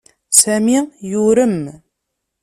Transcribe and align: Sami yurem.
Sami 0.41 0.77
yurem. 1.09 1.59